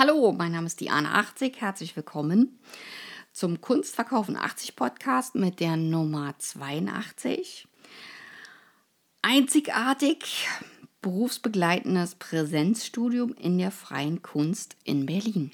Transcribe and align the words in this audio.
Hallo, 0.00 0.30
mein 0.30 0.52
Name 0.52 0.68
ist 0.68 0.78
Diana 0.78 1.14
80. 1.14 1.60
Herzlich 1.60 1.96
willkommen 1.96 2.60
zum 3.32 3.60
Kunstverkaufen 3.60 4.36
80 4.36 4.76
Podcast 4.76 5.34
mit 5.34 5.58
der 5.58 5.76
Nummer 5.76 6.36
82. 6.38 7.66
Einzigartig 9.22 10.46
berufsbegleitendes 11.02 12.14
Präsenzstudium 12.14 13.34
in 13.34 13.58
der 13.58 13.72
freien 13.72 14.22
Kunst 14.22 14.76
in 14.84 15.04
Berlin. 15.04 15.50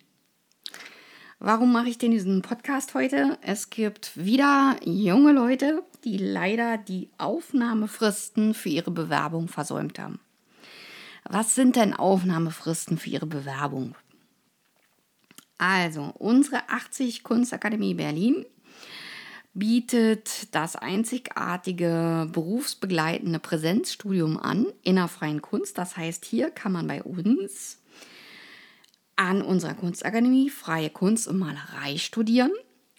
Warum 1.38 1.72
mache 1.72 1.88
ich 1.88 1.96
denn 1.96 2.10
diesen 2.10 2.42
Podcast 2.42 2.92
heute? 2.92 3.38
Es 3.40 3.70
gibt 3.70 4.14
wieder 4.14 4.76
junge 4.84 5.32
Leute, 5.32 5.82
die 6.04 6.18
leider 6.18 6.76
die 6.76 7.08
Aufnahmefristen 7.16 8.52
für 8.52 8.68
ihre 8.68 8.90
Bewerbung 8.90 9.48
versäumt 9.48 9.98
haben. 9.98 10.20
Was 11.24 11.54
sind 11.54 11.76
denn 11.76 11.94
Aufnahmefristen 11.94 12.98
für 12.98 13.08
Ihre 13.08 13.24
Bewerbung? 13.24 13.96
Also, 15.66 16.12
unsere 16.18 16.68
80 16.68 17.22
Kunstakademie 17.22 17.94
Berlin 17.94 18.44
bietet 19.54 20.54
das 20.54 20.76
einzigartige 20.76 22.28
berufsbegleitende 22.30 23.38
Präsenzstudium 23.38 24.38
an 24.38 24.66
in 24.82 24.96
der 24.96 25.08
freien 25.08 25.40
Kunst. 25.40 25.78
Das 25.78 25.96
heißt, 25.96 26.26
hier 26.26 26.50
kann 26.50 26.72
man 26.72 26.86
bei 26.86 27.02
uns 27.02 27.80
an 29.16 29.40
unserer 29.40 29.72
Kunstakademie 29.72 30.50
freie 30.50 30.90
Kunst 30.90 31.28
und 31.28 31.38
Malerei 31.38 31.96
studieren 31.96 32.52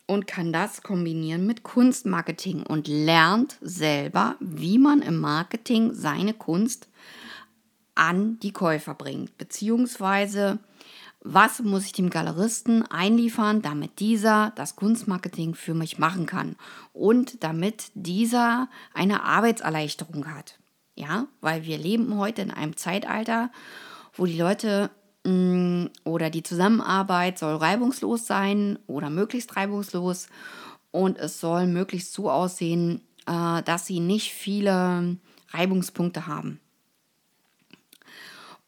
und 0.08 0.26
kann 0.26 0.52
das 0.52 0.82
kombinieren 0.82 1.46
mit 1.46 1.62
Kunstmarketing 1.62 2.64
und 2.64 2.88
lernt 2.88 3.58
selber, 3.62 4.38
wie 4.40 4.80
man 4.80 5.04
im 5.04 5.20
Marketing 5.20 5.94
seine 5.94 6.34
Kunst 6.34 6.88
an 7.94 8.40
die 8.40 8.54
Käufer 8.54 8.96
bringt, 8.96 9.38
beziehungsweise 9.38 10.58
was 11.28 11.64
muss 11.64 11.88
ich 11.88 11.92
dem 11.92 12.12
Galeristen 12.12 12.84
einliefern, 12.84 13.64
damit 13.64 14.00
dieser 14.00 14.54
das 14.56 14.76
Kunstmarketing 14.76 15.56
für 15.56 15.74
mich 15.74 15.98
machen 15.98 16.28
kann 16.28 16.56
und 16.94 17.44
damit 17.44 17.86
dieser 17.96 18.70
eine 18.94 19.24
Arbeitserleichterung 19.24 20.28
hat. 20.28 20.60
Ja, 20.94 21.28
weil 21.42 21.66
wir 21.66 21.80
leben 21.80 22.16
heute 22.16 22.44
in 22.44 22.52
einem 22.52 22.78
Zeitalter, 22.78 23.50
wo 24.14 24.28
die 24.28 24.38
Leute 24.38 24.92
mh, 25.26 25.32
mm, 25.32 25.90
oder 26.04 26.30
die 26.30 26.44
Zusammenarbeit 26.44 27.40
soll 27.40 27.56
reibungslos 27.56 28.28
sein 28.28 28.78
oder 28.86 29.10
möglichst 29.10 29.56
reibungslos 29.56 30.28
und 30.92 31.18
es 31.18 31.40
soll 31.40 31.66
möglichst 31.66 32.14
so 32.14 32.30
aussehen, 32.30 33.02
äh, 33.26 33.64
dass 33.64 33.88
sie 33.88 34.00
nicht 34.00 34.32
viele 34.32 35.18
Reibungspunkte 35.50 36.28
haben. 36.28 36.60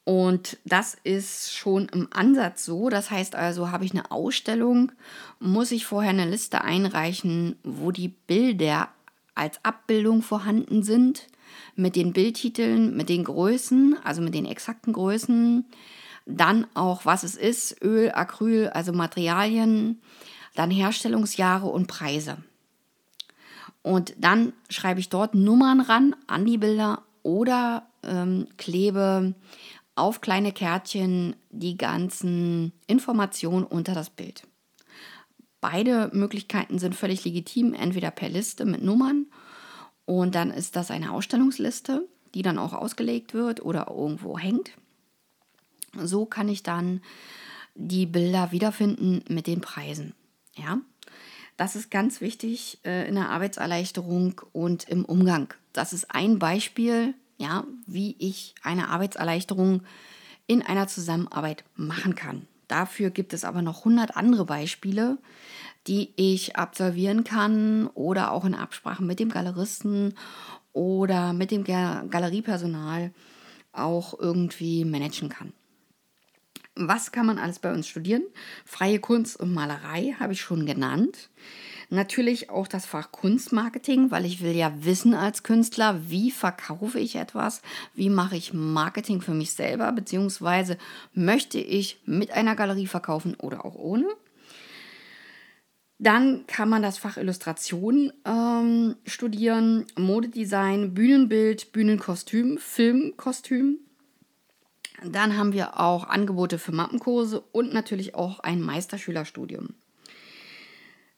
Und 0.07 0.57
das 0.63 0.95
ist 1.03 1.53
schon 1.53 1.89
im 1.89 2.07
Ansatz 2.13 2.63
so. 2.63 2.87
Das 2.87 3.11
heißt 3.11 3.35
also, 3.35 3.71
habe 3.71 3.83
ich 3.83 3.91
eine 3.91 4.09
Ausstellung, 4.09 4.93
muss 5.41 5.73
ich 5.73 5.85
vorher 5.85 6.11
eine 6.11 6.29
Liste 6.29 6.61
einreichen, 6.61 7.57
wo 7.65 7.91
die 7.91 8.07
Bilder 8.07 8.87
als 9.35 9.59
Abbildung 9.65 10.21
vorhanden 10.21 10.81
sind, 10.81 11.27
mit 11.75 11.97
den 11.97 12.13
Bildtiteln, 12.13 12.95
mit 12.95 13.09
den 13.09 13.25
Größen, 13.25 13.97
also 14.01 14.21
mit 14.21 14.33
den 14.33 14.45
exakten 14.45 14.93
Größen, 14.93 15.65
dann 16.25 16.67
auch, 16.73 17.05
was 17.05 17.23
es 17.23 17.35
ist, 17.35 17.83
Öl, 17.83 18.09
Acryl, 18.13 18.69
also 18.69 18.93
Materialien, 18.93 19.99
dann 20.55 20.71
Herstellungsjahre 20.71 21.67
und 21.67 21.87
Preise. 21.87 22.37
Und 23.81 24.15
dann 24.17 24.53
schreibe 24.69 25.01
ich 25.01 25.09
dort 25.09 25.35
Nummern 25.35 25.81
ran 25.81 26.15
an 26.27 26.45
die 26.45 26.57
Bilder 26.57 27.03
oder 27.23 27.89
ähm, 28.03 28.47
klebe 28.55 29.35
auf 29.97 30.21
kleine 30.21 30.51
Kärtchen 30.51 31.35
die 31.49 31.77
ganzen 31.77 32.71
Informationen 32.87 33.63
unter 33.63 33.93
das 33.93 34.09
Bild. 34.09 34.43
Beide 35.59 36.09
Möglichkeiten 36.13 36.79
sind 36.79 36.95
völlig 36.95 37.25
legitim, 37.25 37.73
entweder 37.73 38.11
per 38.11 38.29
Liste 38.29 38.65
mit 38.65 38.83
Nummern 38.83 39.25
und 40.05 40.35
dann 40.35 40.51
ist 40.51 40.75
das 40.75 40.91
eine 40.91 41.11
Ausstellungsliste, 41.11 42.07
die 42.33 42.43
dann 42.43 42.59
auch 42.59 42.73
ausgelegt 42.73 43.33
wird 43.33 43.63
oder 43.63 43.87
irgendwo 43.89 44.37
hängt. 44.37 44.71
So 45.95 46.25
kann 46.25 46.47
ich 46.47 46.63
dann 46.63 47.01
die 47.73 48.05
Bilder 48.05 48.51
wiederfinden 48.51 49.23
mit 49.29 49.47
den 49.47 49.61
Preisen. 49.61 50.13
Ja, 50.55 50.79
das 51.57 51.75
ist 51.75 51.89
ganz 51.89 52.21
wichtig 52.21 52.79
äh, 52.85 53.07
in 53.07 53.15
der 53.15 53.29
Arbeitserleichterung 53.29 54.41
und 54.53 54.87
im 54.87 55.05
Umgang. 55.05 55.53
Das 55.73 55.91
ist 55.91 56.11
ein 56.11 56.39
Beispiel 56.39 57.15
ja, 57.37 57.65
wie 57.85 58.15
ich 58.19 58.55
eine 58.63 58.89
Arbeitserleichterung 58.89 59.83
in 60.47 60.61
einer 60.61 60.87
Zusammenarbeit 60.87 61.63
machen 61.75 62.15
kann. 62.15 62.47
Dafür 62.67 63.09
gibt 63.09 63.33
es 63.33 63.45
aber 63.45 63.61
noch 63.61 63.79
100 63.79 64.17
andere 64.17 64.45
Beispiele, 64.45 65.17
die 65.87 66.11
ich 66.15 66.57
absolvieren 66.57 67.23
kann 67.23 67.87
oder 67.93 68.31
auch 68.31 68.43
in 68.43 68.55
Absprache 68.55 69.03
mit 69.03 69.19
dem 69.19 69.29
Galeristen 69.29 70.15
oder 70.73 71.33
mit 71.33 71.51
dem 71.51 71.63
Galeriepersonal 71.63 73.13
auch 73.71 74.19
irgendwie 74.19 74.83
managen 74.83 75.29
kann. 75.29 75.53
Was 76.75 77.11
kann 77.11 77.25
man 77.25 77.39
alles 77.39 77.59
bei 77.59 77.73
uns 77.73 77.87
studieren? 77.87 78.23
Freie 78.65 78.99
Kunst 78.99 79.39
und 79.39 79.53
Malerei 79.53 80.15
habe 80.19 80.33
ich 80.33 80.41
schon 80.41 80.65
genannt. 80.65 81.29
Natürlich 81.89 82.49
auch 82.49 82.67
das 82.67 82.85
Fach 82.85 83.11
Kunstmarketing, 83.11 84.11
weil 84.11 84.25
ich 84.25 84.41
will 84.41 84.53
ja 84.53 84.73
wissen 84.83 85.13
als 85.13 85.43
Künstler, 85.43 86.01
wie 86.09 86.31
verkaufe 86.31 86.99
ich 86.99 87.15
etwas, 87.15 87.61
wie 87.95 88.09
mache 88.09 88.35
ich 88.35 88.53
Marketing 88.53 89.21
für 89.21 89.33
mich 89.33 89.53
selber, 89.53 89.91
beziehungsweise 89.93 90.77
möchte 91.13 91.59
ich 91.59 92.01
mit 92.05 92.31
einer 92.31 92.55
Galerie 92.55 92.87
verkaufen 92.87 93.35
oder 93.35 93.63
auch 93.63 93.75
ohne. 93.75 94.07
Dann 95.97 96.45
kann 96.45 96.69
man 96.69 96.83
das 96.83 96.97
Fach 96.97 97.17
Illustration 97.17 98.11
ähm, 98.25 98.95
studieren, 99.05 99.85
Modedesign, 99.97 100.93
Bühnenbild, 100.93 101.71
Bühnenkostüm, 101.71 102.57
Filmkostüm. 102.59 103.79
Dann 105.03 105.37
haben 105.37 105.53
wir 105.53 105.79
auch 105.79 106.07
Angebote 106.07 106.59
für 106.59 106.71
Mappenkurse 106.71 107.39
und 107.39 107.73
natürlich 107.73 108.13
auch 108.13 108.39
ein 108.39 108.61
Meisterschülerstudium. 108.61 109.69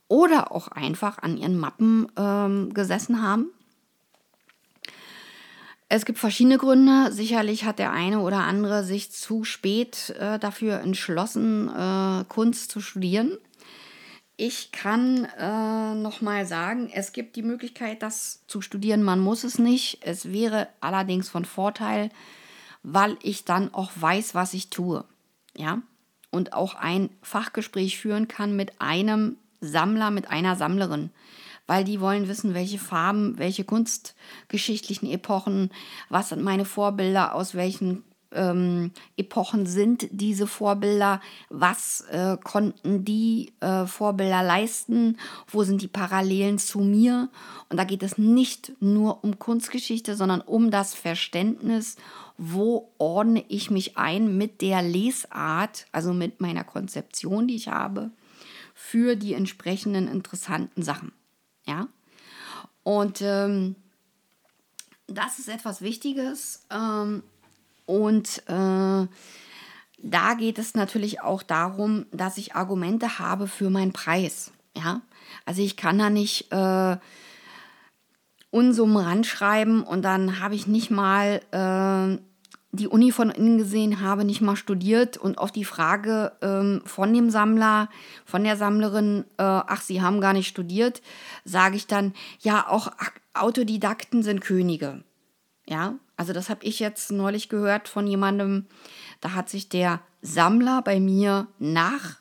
oder 0.09 0.51
auch 0.51 0.67
einfach 0.67 1.19
an 1.19 1.37
ihren 1.37 1.57
Mappen 1.57 2.11
ähm, 2.17 2.73
gesessen 2.73 3.23
haben. 3.23 3.51
Es 5.87 6.05
gibt 6.05 6.19
verschiedene 6.19 6.57
Gründe. 6.57 7.11
Sicherlich 7.11 7.63
hat 7.63 7.79
der 7.79 7.91
eine 7.91 8.19
oder 8.19 8.39
andere 8.39 8.83
sich 8.83 9.11
zu 9.11 9.43
spät 9.43 10.11
äh, 10.19 10.37
dafür 10.37 10.81
entschlossen, 10.81 11.69
äh, 11.69 12.25
Kunst 12.25 12.69
zu 12.71 12.81
studieren. 12.81 13.37
Ich 14.35 14.71
kann 14.71 15.25
äh, 15.37 15.95
noch 15.95 16.21
mal 16.21 16.45
sagen, 16.45 16.89
es 16.93 17.11
gibt 17.11 17.35
die 17.35 17.41
Möglichkeit, 17.43 18.01
das 18.03 18.45
zu 18.47 18.61
studieren. 18.61 19.03
Man 19.03 19.19
muss 19.19 19.43
es 19.43 19.59
nicht. 19.59 19.99
Es 20.01 20.31
wäre 20.31 20.67
allerdings 20.79 21.27
von 21.29 21.43
Vorteil, 21.43 22.09
weil 22.83 23.17
ich 23.21 23.45
dann 23.45 23.73
auch 23.73 23.91
weiß, 23.95 24.35
was 24.35 24.53
ich 24.53 24.69
tue. 24.69 25.03
Ja, 25.57 25.81
und 26.29 26.53
auch 26.53 26.75
ein 26.75 27.09
Fachgespräch 27.21 27.97
führen 27.97 28.27
kann 28.27 28.55
mit 28.55 28.79
einem 28.79 29.37
Sammler 29.61 30.11
mit 30.11 30.29
einer 30.29 30.55
Sammlerin, 30.55 31.09
weil 31.67 31.83
die 31.83 32.01
wollen 32.01 32.27
wissen, 32.27 32.53
welche 32.53 32.79
Farben, 32.79 33.37
welche 33.37 33.63
kunstgeschichtlichen 33.63 35.09
Epochen, 35.09 35.71
was 36.09 36.29
sind 36.29 36.43
meine 36.43 36.65
Vorbilder, 36.65 37.35
aus 37.35 37.55
welchen 37.55 38.03
ähm, 38.31 38.91
Epochen 39.17 39.65
sind 39.65 40.07
diese 40.11 40.47
Vorbilder, 40.47 41.21
was 41.49 42.01
äh, 42.11 42.37
konnten 42.43 43.03
die 43.05 43.53
äh, 43.59 43.85
Vorbilder 43.85 44.43
leisten, 44.43 45.17
wo 45.47 45.63
sind 45.63 45.81
die 45.81 45.87
Parallelen 45.87 46.59
zu 46.59 46.79
mir. 46.79 47.29
Und 47.69 47.77
da 47.77 47.83
geht 47.83 48.03
es 48.03 48.17
nicht 48.17 48.73
nur 48.79 49.23
um 49.23 49.39
Kunstgeschichte, 49.39 50.15
sondern 50.15 50.41
um 50.41 50.71
das 50.71 50.93
Verständnis, 50.93 51.97
wo 52.37 52.91
ordne 52.97 53.43
ich 53.47 53.69
mich 53.69 53.97
ein 53.97 54.37
mit 54.37 54.61
der 54.61 54.81
Lesart, 54.81 55.87
also 55.91 56.13
mit 56.13 56.39
meiner 56.39 56.63
Konzeption, 56.63 57.47
die 57.47 57.55
ich 57.55 57.67
habe 57.67 58.11
für 58.81 59.17
die 59.17 59.33
entsprechenden 59.33 60.07
interessanten 60.07 60.83
Sachen. 60.83 61.11
Ja. 61.65 61.89
Und 62.83 63.21
ähm, 63.21 63.75
das 65.05 65.37
ist 65.37 65.49
etwas 65.49 65.81
Wichtiges. 65.81 66.65
Ähm, 66.71 67.21
und 67.85 68.41
äh, 68.47 69.05
da 70.01 70.33
geht 70.37 70.57
es 70.57 70.75
natürlich 70.75 71.21
auch 71.21 71.43
darum, 71.43 72.05
dass 72.11 72.37
ich 72.37 72.55
Argumente 72.55 73.19
habe 73.19 73.47
für 73.47 73.69
meinen 73.69 73.91
Preis. 73.91 74.51
Ja, 74.75 75.01
also 75.45 75.61
ich 75.61 75.75
kann 75.75 75.99
da 75.99 76.09
nicht 76.09 76.49
äh, 76.51 76.97
Unsummen 78.49 78.97
ranschreiben 78.97 79.83
und 79.83 80.03
dann 80.03 80.39
habe 80.39 80.55
ich 80.55 80.67
nicht 80.67 80.89
mal 80.89 81.41
äh, 81.51 82.28
die 82.71 82.87
Uni 82.87 83.11
von 83.11 83.31
innen 83.31 83.57
gesehen, 83.57 84.01
habe 84.01 84.23
nicht 84.23 84.41
mal 84.41 84.55
studiert 84.55 85.17
und 85.17 85.37
auf 85.37 85.51
die 85.51 85.65
Frage 85.65 86.33
ähm, 86.41 86.81
von 86.85 87.13
dem 87.13 87.29
Sammler, 87.29 87.89
von 88.25 88.43
der 88.43 88.57
Sammlerin, 88.57 89.25
äh, 89.37 89.43
ach, 89.43 89.81
Sie 89.81 90.01
haben 90.01 90.21
gar 90.21 90.33
nicht 90.33 90.47
studiert, 90.47 91.01
sage 91.43 91.75
ich 91.75 91.87
dann, 91.87 92.13
ja, 92.41 92.67
auch 92.67 92.91
Autodidakten 93.33 94.21
sind 94.21 94.41
Könige. 94.41 95.03
Ja, 95.67 95.95
also 96.15 96.33
das 96.33 96.49
habe 96.49 96.63
ich 96.63 96.79
jetzt 96.79 97.11
neulich 97.11 97.49
gehört 97.49 97.87
von 97.87 98.05
jemandem, 98.05 98.65
da 99.21 99.33
hat 99.33 99.49
sich 99.49 99.69
der 99.69 100.01
Sammler 100.21 100.81
bei 100.81 100.99
mir 100.99 101.47
nach, 101.57 102.17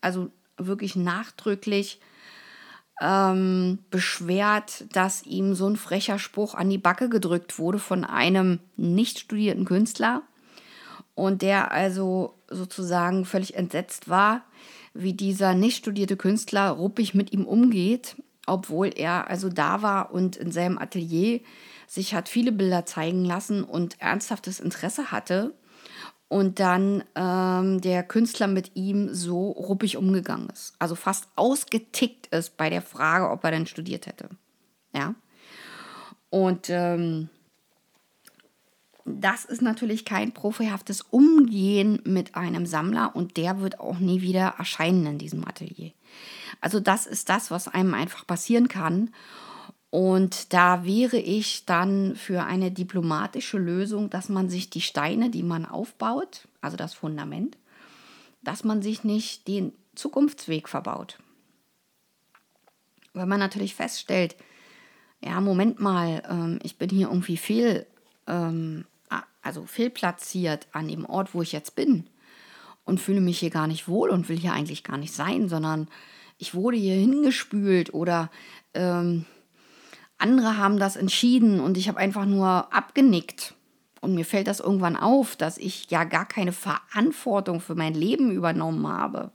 also 0.00 0.30
wirklich 0.56 0.96
nachdrücklich 0.96 2.00
ähm, 3.00 3.78
beschwert, 3.90 4.84
dass 4.92 5.24
ihm 5.24 5.54
so 5.54 5.66
ein 5.66 5.76
frecher 5.76 6.18
Spruch 6.18 6.54
an 6.54 6.68
die 6.68 6.78
Backe 6.78 7.08
gedrückt 7.08 7.58
wurde 7.58 7.78
von 7.78 8.04
einem 8.04 8.60
nicht 8.76 9.18
studierten 9.18 9.64
Künstler 9.64 10.22
und 11.14 11.42
der 11.42 11.72
also 11.72 12.34
sozusagen 12.48 13.24
völlig 13.24 13.56
entsetzt 13.56 14.08
war, 14.08 14.42
wie 14.92 15.14
dieser 15.14 15.54
nicht 15.54 15.76
studierte 15.76 16.16
Künstler 16.16 16.70
ruppig 16.70 17.14
mit 17.14 17.32
ihm 17.32 17.46
umgeht, 17.46 18.16
obwohl 18.46 18.90
er 18.94 19.28
also 19.28 19.48
da 19.48 19.82
war 19.82 20.12
und 20.12 20.36
in 20.36 20.52
seinem 20.52 20.78
Atelier 20.78 21.40
sich 21.86 22.14
hat 22.14 22.28
viele 22.28 22.52
Bilder 22.52 22.86
zeigen 22.86 23.24
lassen 23.24 23.64
und 23.64 24.00
ernsthaftes 24.00 24.60
Interesse 24.60 25.10
hatte 25.10 25.54
und 26.30 26.60
dann 26.60 27.02
ähm, 27.16 27.80
der 27.80 28.04
Künstler 28.04 28.46
mit 28.46 28.76
ihm 28.76 29.12
so 29.12 29.50
ruppig 29.50 29.96
umgegangen 29.96 30.48
ist. 30.48 30.74
Also 30.78 30.94
fast 30.94 31.26
ausgetickt 31.34 32.28
ist 32.28 32.56
bei 32.56 32.70
der 32.70 32.82
Frage, 32.82 33.28
ob 33.28 33.42
er 33.42 33.50
denn 33.50 33.66
studiert 33.66 34.06
hätte. 34.06 34.28
Ja. 34.94 35.16
Und 36.30 36.70
ähm, 36.70 37.30
das 39.04 39.44
ist 39.44 39.60
natürlich 39.60 40.04
kein 40.04 40.30
profihaftes 40.30 41.02
Umgehen 41.02 42.00
mit 42.04 42.36
einem 42.36 42.64
Sammler 42.64 43.16
und 43.16 43.36
der 43.36 43.60
wird 43.60 43.80
auch 43.80 43.98
nie 43.98 44.22
wieder 44.22 44.54
erscheinen 44.56 45.06
in 45.06 45.18
diesem 45.18 45.44
Atelier. 45.44 45.90
Also 46.60 46.78
das 46.78 47.06
ist 47.06 47.28
das, 47.28 47.50
was 47.50 47.66
einem 47.66 47.92
einfach 47.92 48.24
passieren 48.24 48.68
kann. 48.68 49.10
Und 49.90 50.52
da 50.52 50.84
wäre 50.84 51.16
ich 51.16 51.66
dann 51.66 52.14
für 52.14 52.44
eine 52.44 52.70
diplomatische 52.70 53.58
Lösung, 53.58 54.08
dass 54.08 54.28
man 54.28 54.48
sich 54.48 54.70
die 54.70 54.80
Steine, 54.80 55.30
die 55.30 55.42
man 55.42 55.66
aufbaut, 55.66 56.46
also 56.60 56.76
das 56.76 56.94
Fundament, 56.94 57.58
dass 58.42 58.62
man 58.62 58.82
sich 58.82 59.02
nicht 59.02 59.48
den 59.48 59.72
Zukunftsweg 59.96 60.68
verbaut. 60.68 61.18
Weil 63.12 63.26
man 63.26 63.40
natürlich 63.40 63.74
feststellt, 63.74 64.36
ja, 65.20 65.40
Moment 65.40 65.80
mal, 65.80 66.22
ähm, 66.30 66.60
ich 66.62 66.78
bin 66.78 66.88
hier 66.88 67.08
irgendwie 67.08 67.36
fehl, 67.36 67.86
ähm, 68.28 68.84
also 69.42 69.66
fehlplatziert 69.66 70.68
an 70.72 70.86
dem 70.86 71.04
Ort, 71.04 71.34
wo 71.34 71.42
ich 71.42 71.50
jetzt 71.50 71.74
bin 71.74 72.08
und 72.84 73.00
fühle 73.00 73.20
mich 73.20 73.40
hier 73.40 73.50
gar 73.50 73.66
nicht 73.66 73.88
wohl 73.88 74.10
und 74.10 74.28
will 74.28 74.38
hier 74.38 74.52
eigentlich 74.52 74.84
gar 74.84 74.98
nicht 74.98 75.12
sein, 75.12 75.48
sondern 75.48 75.88
ich 76.38 76.54
wurde 76.54 76.76
hier 76.76 76.94
hingespült 76.94 77.92
oder 77.92 78.30
ähm, 78.74 79.26
andere 80.20 80.56
haben 80.56 80.78
das 80.78 80.96
entschieden 80.96 81.60
und 81.60 81.76
ich 81.76 81.88
habe 81.88 81.98
einfach 81.98 82.26
nur 82.26 82.72
abgenickt. 82.72 83.54
Und 84.00 84.14
mir 84.14 84.24
fällt 84.24 84.46
das 84.46 84.60
irgendwann 84.60 84.96
auf, 84.96 85.36
dass 85.36 85.58
ich 85.58 85.90
ja 85.90 86.04
gar 86.04 86.26
keine 86.26 86.52
Verantwortung 86.52 87.60
für 87.60 87.74
mein 87.74 87.94
Leben 87.94 88.30
übernommen 88.30 88.86
habe. 88.86 89.30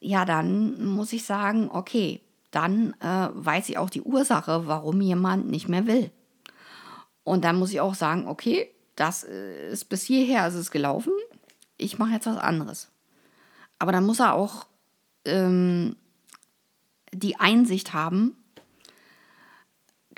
Ja, 0.00 0.24
dann 0.24 0.84
muss 0.84 1.12
ich 1.12 1.24
sagen, 1.24 1.70
okay, 1.72 2.20
dann 2.50 2.94
äh, 3.00 3.28
weiß 3.32 3.68
ich 3.68 3.78
auch 3.78 3.90
die 3.90 4.02
Ursache, 4.02 4.66
warum 4.66 5.00
jemand 5.00 5.48
nicht 5.48 5.68
mehr 5.68 5.86
will. 5.86 6.10
Und 7.24 7.44
dann 7.44 7.56
muss 7.56 7.70
ich 7.70 7.80
auch 7.80 7.94
sagen, 7.94 8.26
okay, 8.26 8.70
das 8.96 9.24
äh, 9.24 9.70
ist 9.70 9.86
bis 9.86 10.02
hierher 10.02 10.46
ist 10.46 10.54
es 10.54 10.70
gelaufen. 10.70 11.12
Ich 11.76 11.98
mache 11.98 12.12
jetzt 12.12 12.26
was 12.26 12.38
anderes. 12.38 12.90
Aber 13.78 13.92
dann 13.92 14.04
muss 14.04 14.20
er 14.20 14.34
auch 14.34 14.66
ähm, 15.24 15.96
die 17.12 17.36
Einsicht 17.36 17.92
haben, 17.92 18.36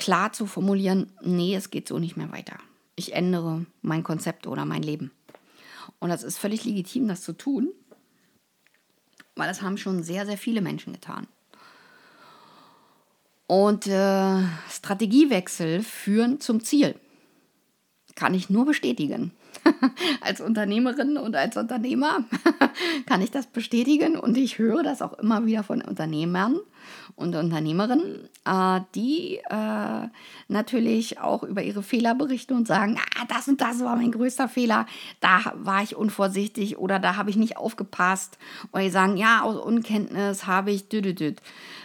klar 0.01 0.33
zu 0.33 0.47
formulieren, 0.47 1.13
nee, 1.21 1.55
es 1.55 1.69
geht 1.69 1.87
so 1.87 1.99
nicht 1.99 2.17
mehr 2.17 2.33
weiter. 2.33 2.57
Ich 2.97 3.13
ändere 3.13 3.67
mein 3.83 4.03
Konzept 4.03 4.47
oder 4.47 4.65
mein 4.65 4.83
Leben. 4.83 5.11
Und 5.99 6.09
das 6.09 6.23
ist 6.23 6.39
völlig 6.39 6.65
legitim, 6.65 7.07
das 7.07 7.21
zu 7.21 7.35
tun, 7.35 7.69
weil 9.37 9.47
das 9.47 9.61
haben 9.61 9.77
schon 9.77 10.03
sehr, 10.03 10.25
sehr 10.25 10.39
viele 10.39 10.63
Menschen 10.63 10.95
getan. 10.95 11.27
Und 13.47 13.89
äh, 13.89 14.43
Strategiewechsel 14.71 15.83
führen 15.83 16.41
zum 16.41 16.65
Ziel. 16.65 16.99
Kann 18.15 18.33
ich 18.33 18.49
nur 18.49 18.65
bestätigen. 18.65 19.33
als 20.21 20.41
Unternehmerin 20.41 21.17
und 21.17 21.37
als 21.37 21.57
Unternehmer 21.57 22.25
kann 23.07 23.23
ich 23.23 23.31
das 23.31 23.47
bestätigen 23.47 24.19
und 24.19 24.37
ich 24.37 24.59
höre 24.59 24.83
das 24.83 25.03
auch 25.03 25.15
immer 25.15 25.47
wieder 25.47 25.63
von 25.63 25.83
Unternehmern 25.83 26.59
und 27.17 27.35
Unternehmerinnen, 27.35 28.29
äh, 28.45 28.81
die 28.95 29.37
äh, 29.49 30.09
natürlich 30.49 31.21
auch 31.21 31.43
über 31.43 31.63
ihre 31.63 31.83
Fehler 31.83 32.15
berichten 32.15 32.55
und 32.55 32.67
sagen, 32.67 32.99
ah, 32.99 33.25
das 33.29 33.49
und 33.49 33.61
das 33.61 33.81
war 33.81 33.97
mein 33.97 34.13
größter 34.13 34.49
Fehler, 34.49 34.87
da 35.21 35.53
war 35.57 35.83
ich 35.83 35.97
unvorsichtig 35.97 36.79
oder 36.79 36.99
da 36.99 37.17
habe 37.17 37.31
ich 37.31 37.37
nicht 37.37 37.57
aufgepasst. 37.57 38.39
Oder 38.73 38.83
die 38.83 38.91
sagen, 38.91 39.17
ja, 39.17 39.43
aus 39.43 39.57
Unkenntnis 39.57 40.47
habe 40.47 40.71
ich 40.71 40.89
düdüdüd. 40.89 41.41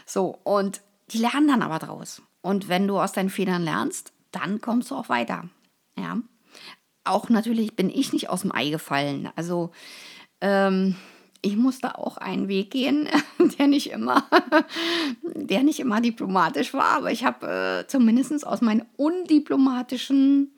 So, 0.06 0.39
und 0.44 0.81
die 1.12 1.18
lernen 1.19 1.47
dann 1.47 1.62
aber 1.62 1.80
draus. 1.80 2.21
Und 2.42 2.69
wenn 2.69 2.88
du 2.88 3.00
aus 3.00 3.12
deinen 3.12 3.30
Fehlern 3.30 3.63
lernst, 3.63 4.13
dann 4.31 4.62
kommst 4.62 4.92
du 4.92 4.95
auch 4.95 5.09
weiter. 5.09 5.50
Ja 5.97 6.18
auch 7.06 7.30
natürlich 7.30 7.75
bin 7.75 7.90
ich 7.90 8.13
nicht 8.13 8.30
aus 8.30 8.42
dem 8.42 8.54
Ei 8.54 8.69
gefallen. 8.69 9.30
Also 9.36 9.72
ähm, 10.42 10.96
ich 11.42 11.56
musste 11.57 11.98
auch 11.98 12.18
einen 12.18 12.48
Weg 12.48 12.72
gehen, 12.72 13.07
der 13.60 13.68
nicht 13.68 13.92
immer, 13.92 14.25
der 15.24 15.63
nicht 15.63 15.80
immer 15.80 16.02
diplomatisch 16.02 16.74
war, 16.74 16.98
aber 16.98 17.12
ich 17.12 17.24
habe 17.24 17.84
äh, 17.84 17.88
zumindest 17.88 18.46
aus 18.46 18.62
meinen 18.62 18.86
undiplomatischen 18.98 20.52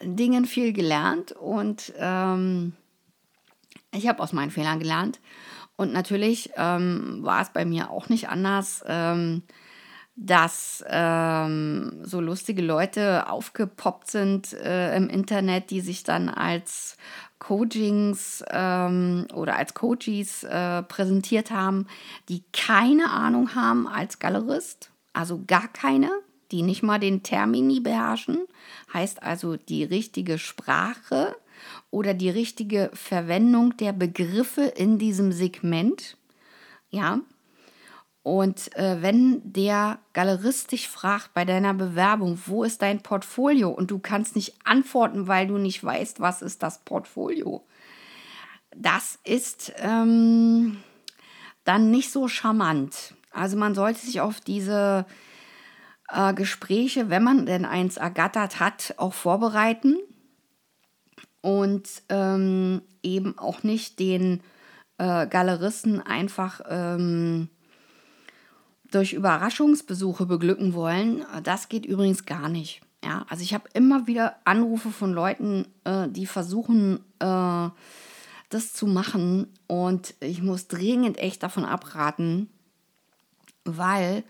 Dingen 0.00 0.44
viel 0.46 0.72
gelernt 0.72 1.32
und 1.32 1.92
ähm, 1.98 2.72
ich 3.92 4.08
habe 4.08 4.22
aus 4.22 4.32
meinen 4.32 4.50
Fehlern 4.50 4.78
gelernt. 4.78 5.20
Und 5.76 5.92
natürlich 5.92 6.50
ähm, 6.56 7.18
war 7.22 7.42
es 7.42 7.50
bei 7.50 7.64
mir 7.64 7.90
auch 7.90 8.08
nicht 8.08 8.28
anders. 8.28 8.84
Ähm, 8.86 9.42
dass 10.14 10.84
ähm, 10.88 12.00
so 12.02 12.20
lustige 12.20 12.62
Leute 12.62 13.30
aufgepoppt 13.30 14.10
sind 14.10 14.52
äh, 14.52 14.94
im 14.96 15.08
Internet, 15.08 15.70
die 15.70 15.80
sich 15.80 16.04
dann 16.04 16.28
als 16.28 16.96
Coachings 17.38 18.44
ähm, 18.50 19.26
oder 19.34 19.56
als 19.56 19.74
Coaches 19.74 20.44
äh, 20.44 20.82
präsentiert 20.82 21.50
haben, 21.50 21.86
die 22.28 22.44
keine 22.52 23.10
Ahnung 23.10 23.54
haben 23.54 23.88
als 23.88 24.18
Galerist, 24.18 24.90
also 25.12 25.42
gar 25.46 25.68
keine, 25.68 26.10
die 26.52 26.62
nicht 26.62 26.82
mal 26.82 27.00
den 27.00 27.22
Termini 27.22 27.80
beherrschen, 27.80 28.38
heißt 28.92 29.22
also 29.22 29.56
die 29.56 29.82
richtige 29.82 30.38
Sprache 30.38 31.34
oder 31.90 32.12
die 32.14 32.30
richtige 32.30 32.90
Verwendung 32.92 33.76
der 33.78 33.92
Begriffe 33.92 34.62
in 34.62 34.98
diesem 34.98 35.32
Segment. 35.32 36.16
Ja, 36.90 37.20
und 38.22 38.76
äh, 38.76 39.02
wenn 39.02 39.40
der 39.52 39.98
Galerist 40.12 40.70
dich 40.70 40.88
fragt 40.88 41.34
bei 41.34 41.44
deiner 41.44 41.74
Bewerbung, 41.74 42.40
wo 42.46 42.62
ist 42.62 42.80
dein 42.80 43.02
Portfolio? 43.02 43.70
Und 43.70 43.90
du 43.90 43.98
kannst 43.98 44.36
nicht 44.36 44.54
antworten, 44.64 45.26
weil 45.26 45.48
du 45.48 45.58
nicht 45.58 45.82
weißt, 45.82 46.20
was 46.20 46.40
ist 46.40 46.62
das 46.62 46.84
Portfolio, 46.84 47.64
das 48.76 49.18
ist 49.24 49.72
ähm, 49.78 50.78
dann 51.64 51.90
nicht 51.90 52.12
so 52.12 52.28
charmant. 52.28 53.14
Also 53.32 53.56
man 53.56 53.74
sollte 53.74 54.00
sich 54.00 54.20
auf 54.20 54.40
diese 54.40 55.04
äh, 56.08 56.32
Gespräche, 56.32 57.10
wenn 57.10 57.24
man 57.24 57.44
denn 57.44 57.64
eins 57.64 57.96
ergattert 57.96 58.60
hat, 58.60 58.94
auch 58.98 59.14
vorbereiten. 59.14 59.96
Und 61.40 61.88
ähm, 62.08 62.82
eben 63.02 63.36
auch 63.36 63.64
nicht 63.64 63.98
den 63.98 64.42
äh, 64.98 65.26
Galeristen 65.26 66.00
einfach... 66.00 66.60
Ähm, 66.68 67.48
durch 68.94 69.12
Überraschungsbesuche 69.12 70.26
beglücken 70.26 70.74
wollen, 70.74 71.24
das 71.42 71.68
geht 71.68 71.86
übrigens 71.86 72.24
gar 72.26 72.48
nicht. 72.48 72.82
Ja, 73.04 73.26
also 73.28 73.42
ich 73.42 73.52
habe 73.52 73.68
immer 73.72 74.06
wieder 74.06 74.36
Anrufe 74.44 74.90
von 74.90 75.12
Leuten, 75.12 75.66
äh, 75.84 76.08
die 76.08 76.26
versuchen, 76.26 77.00
äh, 77.18 77.68
das 78.48 78.72
zu 78.72 78.86
machen. 78.86 79.48
Und 79.66 80.14
ich 80.20 80.40
muss 80.40 80.68
dringend 80.68 81.18
echt 81.18 81.42
davon 81.42 81.64
abraten, 81.64 82.48
weil 83.64 84.22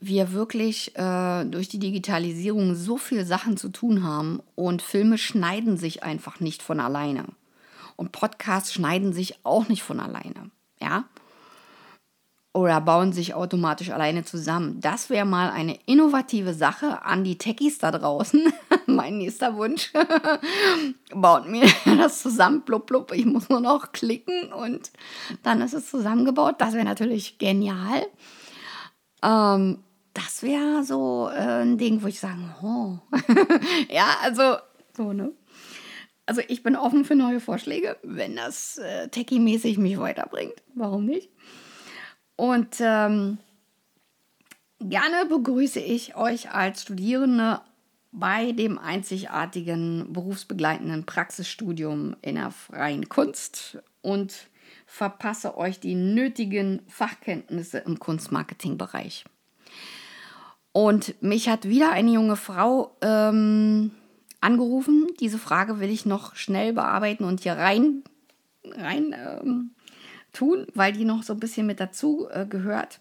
wir 0.00 0.32
wirklich 0.32 0.96
äh, 0.96 1.44
durch 1.44 1.68
die 1.68 1.80
Digitalisierung 1.80 2.74
so 2.74 2.96
viele 2.96 3.26
Sachen 3.26 3.56
zu 3.56 3.68
tun 3.68 4.04
haben 4.04 4.40
und 4.54 4.80
Filme 4.80 5.18
schneiden 5.18 5.76
sich 5.76 6.02
einfach 6.02 6.40
nicht 6.40 6.62
von 6.62 6.80
alleine. 6.80 7.24
Und 7.96 8.12
Podcasts 8.12 8.72
schneiden 8.72 9.12
sich 9.12 9.44
auch 9.44 9.68
nicht 9.68 9.82
von 9.82 9.98
alleine. 9.98 10.50
Ja? 10.80 11.04
Oder 12.52 12.80
bauen 12.80 13.12
sich 13.12 13.34
automatisch 13.34 13.90
alleine 13.90 14.24
zusammen. 14.24 14.80
Das 14.80 15.10
wäre 15.10 15.26
mal 15.26 15.50
eine 15.50 15.78
innovative 15.86 16.54
Sache 16.54 17.02
an 17.04 17.22
die 17.22 17.38
Techies 17.38 17.78
da 17.78 17.90
draußen. 17.90 18.52
mein 18.86 19.18
nächster 19.18 19.56
Wunsch. 19.56 19.92
Baut 21.14 21.46
mir 21.46 21.66
das 21.84 22.22
zusammen, 22.22 22.62
blub, 22.62 22.86
blub. 22.86 23.12
Ich 23.12 23.26
muss 23.26 23.48
nur 23.48 23.60
noch 23.60 23.92
klicken 23.92 24.52
und 24.52 24.90
dann 25.42 25.60
ist 25.60 25.74
es 25.74 25.90
zusammengebaut. 25.90 26.56
Das 26.58 26.74
wäre 26.74 26.84
natürlich 26.84 27.38
genial. 27.38 28.06
Ähm, 29.22 29.78
das 30.14 30.42
wäre 30.42 30.82
so 30.84 31.28
äh, 31.32 31.62
ein 31.62 31.78
Ding, 31.78 32.02
wo 32.02 32.06
ich 32.06 32.18
sage, 32.18 32.38
oh. 32.62 32.98
ja, 33.90 34.16
also 34.22 34.56
so, 34.96 35.12
ne? 35.12 35.32
Also 36.26 36.42
ich 36.46 36.62
bin 36.62 36.76
offen 36.76 37.06
für 37.06 37.14
neue 37.14 37.40
Vorschläge, 37.40 37.96
wenn 38.02 38.36
das 38.36 38.76
äh, 38.78 39.08
techie-mäßig 39.08 39.78
mich 39.78 39.98
weiterbringt. 39.98 40.62
Warum 40.74 41.06
nicht? 41.06 41.30
Und 42.38 42.76
ähm, 42.78 43.38
gerne 44.78 45.26
begrüße 45.28 45.80
ich 45.80 46.14
euch 46.14 46.52
als 46.52 46.82
Studierende 46.82 47.60
bei 48.12 48.52
dem 48.52 48.78
einzigartigen 48.78 50.12
berufsbegleitenden 50.12 51.04
Praxisstudium 51.04 52.14
in 52.22 52.36
der 52.36 52.52
freien 52.52 53.08
Kunst 53.08 53.78
und 54.02 54.46
verpasse 54.86 55.58
euch 55.58 55.80
die 55.80 55.96
nötigen 55.96 56.82
Fachkenntnisse 56.86 57.78
im 57.78 57.98
Kunstmarketingbereich. 57.98 59.24
Und 60.70 61.20
mich 61.20 61.48
hat 61.48 61.64
wieder 61.68 61.90
eine 61.90 62.12
junge 62.12 62.36
Frau 62.36 62.96
ähm, 63.00 63.90
angerufen. 64.40 65.08
Diese 65.18 65.38
Frage 65.38 65.80
will 65.80 65.90
ich 65.90 66.06
noch 66.06 66.36
schnell 66.36 66.72
bearbeiten 66.72 67.24
und 67.24 67.40
hier 67.40 67.54
rein, 67.54 68.04
rein 68.64 69.12
ähm, 69.12 69.72
tun, 70.38 70.66
weil 70.74 70.92
die 70.92 71.04
noch 71.04 71.22
so 71.22 71.32
ein 71.32 71.40
bisschen 71.40 71.66
mit 71.66 71.80
dazu 71.80 72.28
äh, 72.30 72.46
gehört. 72.46 72.98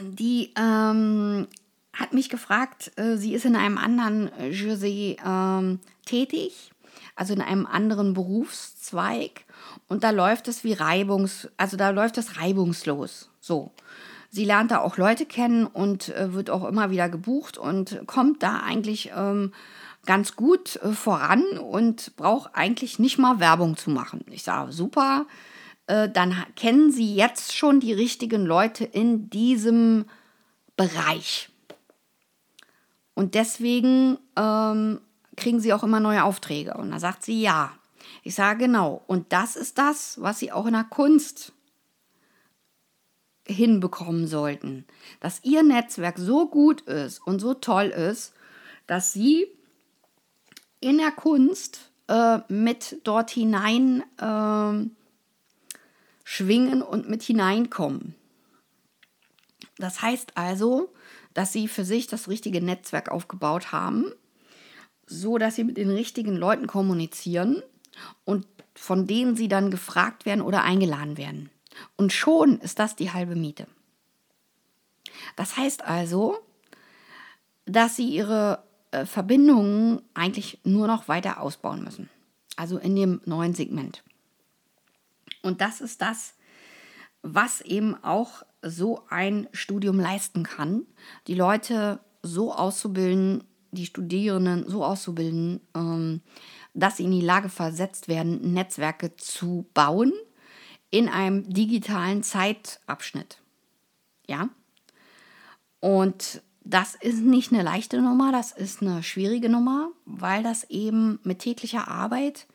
Die 0.00 0.52
ähm, 0.56 1.46
hat 1.92 2.12
mich 2.12 2.28
gefragt, 2.28 2.92
äh, 2.96 3.16
sie 3.16 3.34
ist 3.34 3.44
in 3.44 3.56
einem 3.56 3.78
anderen 3.78 4.32
äh, 4.38 4.50
Jersey 4.50 5.16
ähm, 5.24 5.80
tätig, 6.04 6.72
also 7.16 7.32
in 7.32 7.40
einem 7.40 7.66
anderen 7.66 8.14
Berufszweig 8.14 9.44
und 9.88 10.04
da 10.04 10.10
läuft 10.10 10.48
es 10.48 10.64
wie 10.64 10.72
Reibungs, 10.72 11.48
also 11.56 11.76
da 11.76 11.90
läuft 11.90 12.18
es 12.18 12.40
reibungslos. 12.40 13.30
So. 13.40 13.72
Sie 14.30 14.44
lernt 14.44 14.72
da 14.72 14.80
auch 14.80 14.96
Leute 14.96 15.26
kennen 15.26 15.64
und 15.66 16.08
äh, 16.08 16.32
wird 16.32 16.50
auch 16.50 16.64
immer 16.64 16.90
wieder 16.90 17.08
gebucht 17.08 17.56
und 17.56 18.00
kommt 18.06 18.42
da 18.42 18.60
eigentlich 18.60 19.12
ähm, 19.16 19.52
ganz 20.06 20.36
gut 20.36 20.76
äh, 20.76 20.92
voran 20.92 21.42
und 21.58 22.16
braucht 22.16 22.54
eigentlich 22.54 22.98
nicht 22.98 23.18
mal 23.18 23.40
Werbung 23.40 23.76
zu 23.76 23.90
machen. 23.90 24.24
Ich 24.30 24.42
sage, 24.42 24.72
super, 24.72 25.26
äh, 25.86 26.08
dann 26.08 26.34
kennen 26.56 26.90
Sie 26.90 27.14
jetzt 27.14 27.54
schon 27.56 27.80
die 27.80 27.92
richtigen 27.92 28.44
Leute 28.44 28.84
in 28.84 29.30
diesem 29.30 30.06
Bereich. 30.76 31.50
Und 33.14 33.34
deswegen 33.34 34.18
ähm, 34.36 35.00
kriegen 35.36 35.60
Sie 35.60 35.72
auch 35.72 35.84
immer 35.84 36.00
neue 36.00 36.24
Aufträge. 36.24 36.74
Und 36.74 36.90
da 36.90 36.98
sagt 36.98 37.24
sie 37.24 37.40
ja. 37.40 37.72
Ich 38.22 38.34
sage 38.34 38.64
genau. 38.64 39.02
Und 39.06 39.32
das 39.32 39.56
ist 39.56 39.78
das, 39.78 40.20
was 40.20 40.38
Sie 40.38 40.52
auch 40.52 40.66
in 40.66 40.72
der 40.72 40.84
Kunst 40.84 41.52
hinbekommen 43.46 44.26
sollten. 44.26 44.86
Dass 45.20 45.44
Ihr 45.44 45.62
Netzwerk 45.62 46.18
so 46.18 46.48
gut 46.48 46.80
ist 46.82 47.24
und 47.26 47.40
so 47.40 47.54
toll 47.54 47.86
ist, 47.86 48.32
dass 48.86 49.12
Sie 49.12 49.46
in 50.84 50.98
der 50.98 51.10
Kunst 51.10 51.90
äh, 52.08 52.38
mit 52.48 53.00
dort 53.04 53.30
hinein 53.30 54.02
äh, 54.18 54.90
schwingen 56.24 56.82
und 56.82 57.08
mit 57.08 57.22
hineinkommen. 57.22 58.14
Das 59.78 60.02
heißt 60.02 60.36
also, 60.36 60.92
dass 61.32 61.52
sie 61.52 61.68
für 61.68 61.84
sich 61.84 62.06
das 62.06 62.28
richtige 62.28 62.62
Netzwerk 62.62 63.10
aufgebaut 63.10 63.72
haben, 63.72 64.12
so 65.06 65.38
dass 65.38 65.56
sie 65.56 65.64
mit 65.64 65.76
den 65.78 65.90
richtigen 65.90 66.36
Leuten 66.36 66.66
kommunizieren 66.66 67.62
und 68.24 68.46
von 68.74 69.06
denen 69.06 69.36
sie 69.36 69.48
dann 69.48 69.70
gefragt 69.70 70.26
werden 70.26 70.42
oder 70.42 70.62
eingeladen 70.62 71.16
werden. 71.16 71.50
Und 71.96 72.12
schon 72.12 72.58
ist 72.60 72.78
das 72.78 72.94
die 72.94 73.10
halbe 73.10 73.36
Miete. 73.36 73.66
Das 75.36 75.56
heißt 75.56 75.84
also, 75.84 76.38
dass 77.64 77.96
sie 77.96 78.08
ihre 78.08 78.62
äh, 78.94 79.06
Verbindungen 79.06 80.02
eigentlich 80.14 80.60
nur 80.62 80.86
noch 80.86 81.08
weiter 81.08 81.40
ausbauen 81.40 81.82
müssen. 81.82 82.08
Also 82.56 82.78
in 82.78 82.94
dem 82.94 83.20
neuen 83.24 83.52
Segment. 83.52 84.04
Und 85.42 85.60
das 85.60 85.80
ist 85.80 86.00
das, 86.00 86.34
was 87.22 87.60
eben 87.60 87.96
auch 88.04 88.44
so 88.62 89.02
ein 89.08 89.48
Studium 89.52 89.98
leisten 89.98 90.44
kann, 90.44 90.86
die 91.26 91.34
Leute 91.34 91.98
so 92.22 92.54
auszubilden, 92.54 93.42
die 93.72 93.86
Studierenden 93.86 94.68
so 94.68 94.84
auszubilden, 94.84 95.60
ähm, 95.74 96.22
dass 96.72 96.98
sie 96.98 97.04
in 97.04 97.10
die 97.10 97.20
Lage 97.20 97.48
versetzt 97.48 98.06
werden, 98.06 98.52
Netzwerke 98.52 99.16
zu 99.16 99.66
bauen 99.74 100.12
in 100.90 101.08
einem 101.08 101.48
digitalen 101.52 102.22
Zeitabschnitt. 102.22 103.40
Ja? 104.28 104.50
Und 105.80 106.42
das 106.64 106.94
ist 106.94 107.20
nicht 107.20 107.52
eine 107.52 107.62
leichte 107.62 108.00
Nummer, 108.00 108.32
das 108.32 108.52
ist 108.52 108.80
eine 108.80 109.02
schwierige 109.02 109.50
Nummer, 109.50 109.90
weil 110.06 110.42
das 110.42 110.64
eben 110.70 111.20
mit 111.22 111.40
täglicher 111.40 111.88
Arbeit, 111.88 112.46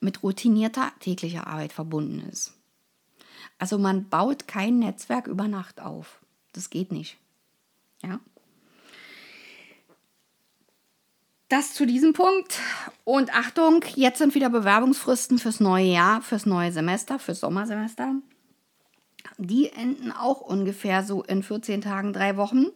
mit 0.00 0.22
routinierter 0.22 0.90
täglicher 1.00 1.46
Arbeit 1.46 1.72
verbunden 1.72 2.26
ist. 2.30 2.54
Also 3.58 3.78
man 3.78 4.08
baut 4.08 4.48
kein 4.48 4.78
Netzwerk 4.78 5.26
über 5.26 5.48
Nacht 5.48 5.80
auf. 5.80 6.20
Das 6.52 6.70
geht 6.70 6.92
nicht. 6.92 7.18
Ja. 8.02 8.20
Das 11.48 11.74
zu 11.74 11.86
diesem 11.86 12.12
Punkt. 12.12 12.60
Und 13.04 13.34
Achtung, 13.34 13.84
jetzt 13.96 14.18
sind 14.18 14.34
wieder 14.34 14.50
Bewerbungsfristen 14.50 15.38
fürs 15.38 15.60
neue 15.60 15.86
Jahr, 15.86 16.22
fürs 16.22 16.46
neue 16.46 16.72
Semester, 16.72 17.18
fürs 17.18 17.40
Sommersemester. 17.40 18.14
Die 19.38 19.70
enden 19.70 20.12
auch 20.12 20.40
ungefähr 20.40 21.02
so 21.02 21.22
in 21.22 21.42
14 21.42 21.80
Tagen, 21.80 22.12
drei 22.12 22.36
Wochen. 22.36 22.66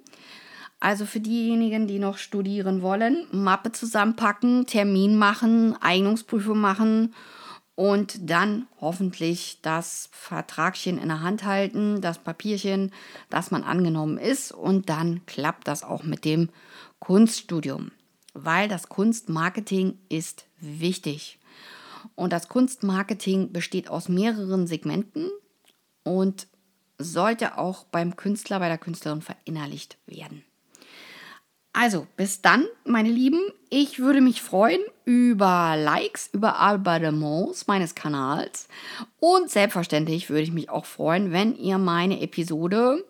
Also 0.83 1.07
für 1.07 1.21
diejenigen, 1.21 1.87
die 1.87 2.01
noch 2.01 2.19
studieren 2.19 2.83
wollen, 2.83 3.29
Mappe 3.31 3.71
zusammenpacken, 3.71 4.67
Termin 4.67 5.17
machen, 5.17 5.77
Eignungsprüfung 5.81 6.59
machen 6.59 7.15
und 7.77 8.29
dann 8.29 8.67
hoffentlich 8.81 9.61
das 9.63 10.09
Vertragchen 10.11 10.99
in 10.99 11.07
der 11.07 11.21
Hand 11.21 11.45
halten, 11.45 12.01
das 12.01 12.19
Papierchen, 12.19 12.91
dass 13.31 13.53
man 13.53 13.63
angenommen 13.63 14.19
ist 14.19 14.51
und 14.51 14.89
dann 14.89 15.25
klappt 15.27 15.69
das 15.69 15.85
auch 15.85 16.03
mit 16.03 16.25
dem 16.25 16.49
Kunststudium, 16.99 17.93
weil 18.35 18.67
das 18.67 18.89
Kunstmarketing 18.89 20.01
ist 20.09 20.47
wichtig. 20.59 21.39
Und 22.17 22.33
das 22.33 22.49
Kunstmarketing 22.49 23.53
besteht 23.53 23.89
aus 23.89 24.09
mehreren 24.09 24.67
Segmenten 24.67 25.31
und 26.03 26.49
sollte 26.99 27.57
auch 27.57 27.85
beim 27.85 28.17
Künstler, 28.17 28.59
bei 28.59 28.67
der 28.67 28.79
Künstlerin 28.79 29.23
verinnerlicht 29.23 29.97
werden. 30.07 30.43
Also, 31.75 32.07
bis 32.17 32.43
dann, 32.43 32.67
meine 32.85 33.09
Lieben. 33.09 33.41
Ich 33.71 33.99
würde 33.99 34.21
mich 34.21 34.43
freuen 34.43 34.81
über 35.07 35.75
Likes, 35.77 36.29
über 36.33 36.59
Abonnements 36.59 37.67
meines 37.67 37.95
Kanals. 37.95 38.69
Und 39.21 39.51
selbstverständlich 39.51 40.29
würde 40.29 40.43
ich 40.43 40.53
mich 40.53 40.69
auch 40.69 40.85
freuen, 40.85 41.33
wenn 41.33 41.57
ihr 41.57 41.79
meine 41.79 42.21
Episode 42.21 43.03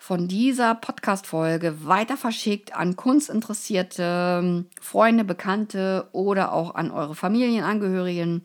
von 0.00 0.26
dieser 0.26 0.74
Podcast-Folge 0.74 1.86
weiter 1.86 2.16
verschickt 2.16 2.74
an 2.74 2.96
kunstinteressierte 2.96 4.64
Freunde, 4.80 5.22
Bekannte 5.22 6.08
oder 6.12 6.52
auch 6.52 6.74
an 6.74 6.90
eure 6.90 7.14
Familienangehörigen, 7.14 8.44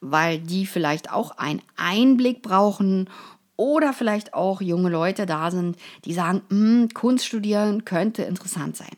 weil 0.00 0.40
die 0.40 0.66
vielleicht 0.66 1.12
auch 1.12 1.32
einen 1.32 1.62
Einblick 1.76 2.42
brauchen 2.42 3.08
oder 3.56 3.92
vielleicht 3.92 4.34
auch 4.34 4.60
junge 4.60 4.90
Leute 4.90 5.26
da 5.26 5.50
sind, 5.50 5.76
die 6.04 6.14
sagen, 6.14 6.42
hm, 6.48 6.88
Kunst 6.94 7.26
studieren 7.26 7.84
könnte 7.84 8.22
interessant 8.22 8.76
sein. 8.76 8.96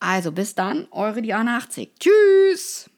Also 0.00 0.32
bis 0.32 0.54
dann, 0.54 0.88
eure 0.90 1.22
Diana 1.22 1.56
80. 1.58 1.94
Tschüss! 1.98 2.90